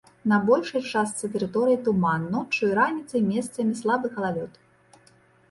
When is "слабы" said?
3.83-4.13